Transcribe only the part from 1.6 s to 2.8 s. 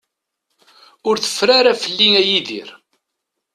fell-i, a Yidir.